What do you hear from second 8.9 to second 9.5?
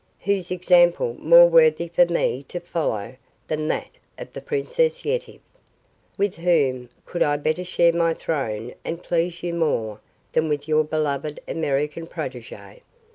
please